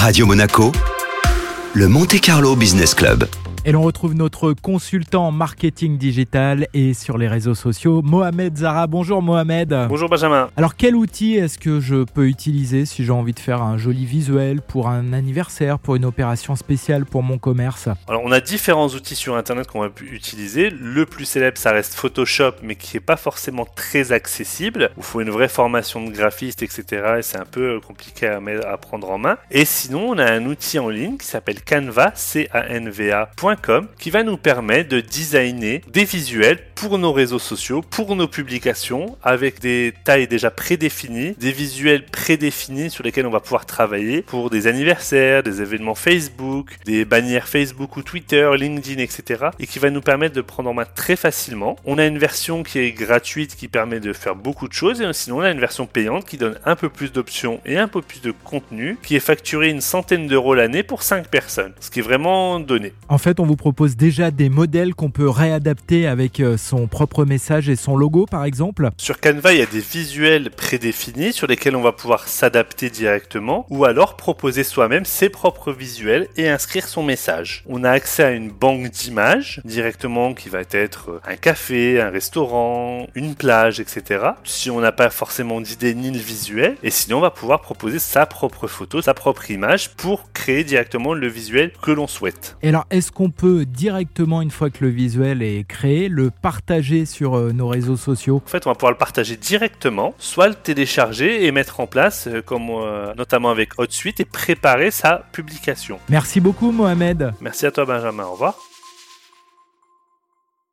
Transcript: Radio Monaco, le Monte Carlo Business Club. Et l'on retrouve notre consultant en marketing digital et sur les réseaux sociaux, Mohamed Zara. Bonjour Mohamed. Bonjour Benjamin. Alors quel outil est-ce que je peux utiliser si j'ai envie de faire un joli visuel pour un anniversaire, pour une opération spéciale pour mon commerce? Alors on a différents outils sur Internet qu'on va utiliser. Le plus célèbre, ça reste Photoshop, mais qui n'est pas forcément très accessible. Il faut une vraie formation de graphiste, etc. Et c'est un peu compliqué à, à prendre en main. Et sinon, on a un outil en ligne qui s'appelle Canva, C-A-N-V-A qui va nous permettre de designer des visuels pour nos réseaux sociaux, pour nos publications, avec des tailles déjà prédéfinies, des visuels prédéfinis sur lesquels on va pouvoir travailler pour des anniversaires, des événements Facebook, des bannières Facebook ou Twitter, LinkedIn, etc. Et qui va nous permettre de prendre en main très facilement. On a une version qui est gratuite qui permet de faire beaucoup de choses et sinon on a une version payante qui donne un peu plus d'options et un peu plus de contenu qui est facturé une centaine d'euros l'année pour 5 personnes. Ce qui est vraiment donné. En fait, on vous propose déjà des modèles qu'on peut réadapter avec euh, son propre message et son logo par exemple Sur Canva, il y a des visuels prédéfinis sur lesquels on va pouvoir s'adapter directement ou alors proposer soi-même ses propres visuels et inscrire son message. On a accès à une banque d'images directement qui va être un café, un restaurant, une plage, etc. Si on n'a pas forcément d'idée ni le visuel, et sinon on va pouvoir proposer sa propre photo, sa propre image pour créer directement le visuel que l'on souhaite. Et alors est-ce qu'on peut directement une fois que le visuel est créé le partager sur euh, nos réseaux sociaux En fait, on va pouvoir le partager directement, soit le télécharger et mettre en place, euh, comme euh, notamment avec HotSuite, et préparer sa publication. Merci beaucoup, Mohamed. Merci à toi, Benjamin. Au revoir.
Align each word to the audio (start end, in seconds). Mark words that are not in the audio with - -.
Radio 0.00 0.26
Monaco, 0.26 0.70
le 1.74 1.88
Monte 1.88 2.20
Carlo 2.20 2.54
Business 2.54 2.94
Club. 2.94 3.28
Et 3.64 3.72
l'on 3.72 3.82
retrouve 3.82 4.14
notre 4.14 4.52
consultant 4.52 5.26
en 5.26 5.32
marketing 5.32 5.98
digital 5.98 6.68
et 6.74 6.94
sur 6.94 7.18
les 7.18 7.26
réseaux 7.26 7.56
sociaux, 7.56 8.02
Mohamed 8.02 8.56
Zara. 8.56 8.86
Bonjour 8.86 9.20
Mohamed. 9.20 9.86
Bonjour 9.88 10.08
Benjamin. 10.08 10.48
Alors 10.56 10.76
quel 10.76 10.94
outil 10.94 11.34
est-ce 11.34 11.58
que 11.58 11.80
je 11.80 12.04
peux 12.04 12.28
utiliser 12.28 12.86
si 12.86 13.04
j'ai 13.04 13.10
envie 13.10 13.32
de 13.32 13.40
faire 13.40 13.60
un 13.60 13.76
joli 13.76 14.06
visuel 14.06 14.62
pour 14.62 14.88
un 14.88 15.12
anniversaire, 15.12 15.80
pour 15.80 15.96
une 15.96 16.04
opération 16.04 16.54
spéciale 16.54 17.04
pour 17.04 17.24
mon 17.24 17.38
commerce? 17.38 17.88
Alors 18.06 18.22
on 18.24 18.30
a 18.30 18.40
différents 18.40 18.88
outils 18.88 19.16
sur 19.16 19.36
Internet 19.36 19.66
qu'on 19.66 19.80
va 19.80 19.90
utiliser. 20.02 20.70
Le 20.70 21.04
plus 21.04 21.24
célèbre, 21.24 21.58
ça 21.58 21.72
reste 21.72 21.94
Photoshop, 21.94 22.52
mais 22.62 22.76
qui 22.76 22.96
n'est 22.96 23.00
pas 23.00 23.16
forcément 23.16 23.66
très 23.66 24.12
accessible. 24.12 24.90
Il 24.96 25.02
faut 25.02 25.20
une 25.20 25.30
vraie 25.30 25.48
formation 25.48 26.04
de 26.04 26.10
graphiste, 26.10 26.62
etc. 26.62 27.16
Et 27.18 27.22
c'est 27.22 27.38
un 27.38 27.44
peu 27.44 27.80
compliqué 27.80 28.28
à, 28.28 28.40
à 28.70 28.76
prendre 28.76 29.10
en 29.10 29.18
main. 29.18 29.36
Et 29.50 29.64
sinon, 29.64 30.10
on 30.10 30.18
a 30.18 30.30
un 30.30 30.46
outil 30.46 30.78
en 30.78 30.88
ligne 30.88 31.18
qui 31.18 31.26
s'appelle 31.26 31.62
Canva, 31.62 32.12
C-A-N-V-A 32.14 33.30
qui 33.98 34.10
va 34.10 34.22
nous 34.22 34.36
permettre 34.36 34.88
de 34.88 35.00
designer 35.00 35.80
des 35.90 36.04
visuels 36.04 36.58
pour 36.74 36.98
nos 36.98 37.12
réseaux 37.12 37.38
sociaux, 37.38 37.82
pour 37.82 38.14
nos 38.14 38.28
publications, 38.28 39.16
avec 39.22 39.60
des 39.60 39.92
tailles 40.04 40.28
déjà 40.28 40.50
prédéfinies, 40.50 41.32
des 41.32 41.52
visuels 41.52 42.04
prédéfinis 42.04 42.90
sur 42.90 43.02
lesquels 43.02 43.26
on 43.26 43.30
va 43.30 43.40
pouvoir 43.40 43.66
travailler 43.66 44.22
pour 44.22 44.50
des 44.50 44.66
anniversaires, 44.66 45.42
des 45.42 45.60
événements 45.60 45.94
Facebook, 45.94 46.76
des 46.84 47.04
bannières 47.04 47.48
Facebook 47.48 47.96
ou 47.96 48.02
Twitter, 48.02 48.48
LinkedIn, 48.56 49.02
etc. 49.02 49.46
Et 49.58 49.66
qui 49.66 49.78
va 49.78 49.90
nous 49.90 50.00
permettre 50.00 50.34
de 50.34 50.40
prendre 50.40 50.70
en 50.70 50.74
main 50.74 50.84
très 50.84 51.16
facilement. 51.16 51.76
On 51.84 51.98
a 51.98 52.06
une 52.06 52.18
version 52.18 52.62
qui 52.62 52.78
est 52.78 52.92
gratuite 52.92 53.56
qui 53.56 53.68
permet 53.68 54.00
de 54.00 54.12
faire 54.12 54.36
beaucoup 54.36 54.68
de 54.68 54.72
choses 54.72 55.00
et 55.00 55.12
sinon 55.12 55.38
on 55.38 55.40
a 55.40 55.50
une 55.50 55.60
version 55.60 55.86
payante 55.86 56.26
qui 56.26 56.36
donne 56.36 56.58
un 56.64 56.76
peu 56.76 56.88
plus 56.88 57.12
d'options 57.12 57.60
et 57.64 57.78
un 57.78 57.88
peu 57.88 58.02
plus 58.02 58.20
de 58.20 58.32
contenu 58.44 58.98
qui 59.02 59.16
est 59.16 59.20
facturé 59.20 59.68
une 59.68 59.80
centaine 59.80 60.26
d'euros 60.26 60.54
l'année 60.54 60.82
pour 60.82 61.02
5 61.02 61.28
personnes. 61.28 61.72
Ce 61.80 61.90
qui 61.90 61.98
est 61.98 62.02
vraiment 62.02 62.60
donné. 62.60 62.92
En 63.08 63.18
fait, 63.18 63.37
on 63.38 63.46
vous 63.46 63.56
propose 63.56 63.96
déjà 63.96 64.30
des 64.30 64.48
modèles 64.48 64.94
qu'on 64.94 65.10
peut 65.10 65.28
réadapter 65.28 66.06
avec 66.06 66.40
euh, 66.40 66.56
son 66.56 66.86
propre 66.86 67.24
message 67.24 67.68
et 67.68 67.76
son 67.76 67.96
logo 67.96 68.26
par 68.26 68.44
exemple 68.44 68.90
Sur 68.96 69.20
Canva, 69.20 69.52
il 69.52 69.60
y 69.60 69.62
a 69.62 69.66
des 69.66 69.80
visuels 69.80 70.50
prédéfinis 70.50 71.32
sur 71.32 71.46
lesquels 71.46 71.76
on 71.76 71.82
va 71.82 71.92
pouvoir 71.92 72.28
s'adapter 72.28 72.90
directement 72.90 73.66
ou 73.70 73.84
alors 73.84 74.16
proposer 74.16 74.64
soi-même 74.64 75.04
ses 75.04 75.28
propres 75.28 75.72
visuels 75.72 76.28
et 76.36 76.48
inscrire 76.48 76.88
son 76.88 77.02
message. 77.02 77.64
On 77.68 77.84
a 77.84 77.90
accès 77.90 78.24
à 78.24 78.30
une 78.30 78.50
banque 78.50 78.90
d'images 78.90 79.60
directement 79.64 80.34
qui 80.34 80.48
va 80.48 80.60
être 80.70 81.20
un 81.26 81.36
café, 81.36 82.00
un 82.00 82.10
restaurant, 82.10 83.06
une 83.14 83.34
plage, 83.34 83.80
etc. 83.80 84.30
Si 84.44 84.70
on 84.70 84.80
n'a 84.80 84.92
pas 84.92 85.10
forcément 85.10 85.60
d'idée 85.60 85.94
ni 85.94 86.10
le 86.10 86.18
visuel, 86.18 86.76
et 86.82 86.90
sinon 86.90 87.18
on 87.18 87.22
va 87.22 87.30
pouvoir 87.30 87.60
proposer 87.60 87.98
sa 87.98 88.26
propre 88.26 88.66
photo, 88.66 89.02
sa 89.02 89.14
propre 89.14 89.50
image 89.50 89.90
pour 89.90 90.32
créer 90.32 90.64
directement 90.64 91.14
le 91.14 91.28
visuel 91.28 91.72
que 91.82 91.90
l'on 91.90 92.06
souhaite. 92.06 92.56
Et 92.62 92.68
alors 92.68 92.86
est-ce 92.90 93.12
qu'on 93.12 93.27
peut 93.30 93.64
directement 93.64 94.42
une 94.42 94.50
fois 94.50 94.70
que 94.70 94.84
le 94.84 94.90
visuel 94.90 95.42
est 95.42 95.64
créé 95.66 96.08
le 96.08 96.30
partager 96.30 97.06
sur 97.06 97.36
euh, 97.36 97.52
nos 97.52 97.68
réseaux 97.68 97.96
sociaux 97.96 98.42
En 98.44 98.48
fait, 98.48 98.66
on 98.66 98.70
va 98.70 98.74
pouvoir 98.74 98.92
le 98.92 98.98
partager 98.98 99.36
directement, 99.36 100.14
soit 100.18 100.48
le 100.48 100.54
télécharger 100.54 101.46
et 101.46 101.52
mettre 101.52 101.80
en 101.80 101.86
place, 101.86 102.26
euh, 102.26 102.42
comme 102.42 102.70
euh, 102.70 103.14
notamment 103.14 103.50
avec 103.50 103.78
HotSuite, 103.78 104.20
et 104.20 104.24
préparer 104.24 104.90
sa 104.90 105.24
publication. 105.32 105.98
Merci 106.08 106.40
beaucoup, 106.40 106.70
Mohamed. 106.70 107.32
Merci 107.40 107.66
à 107.66 107.70
toi, 107.70 107.84
Benjamin. 107.84 108.24
Au 108.24 108.32
revoir. 108.32 108.56